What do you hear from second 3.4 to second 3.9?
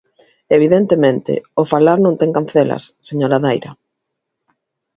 Daira.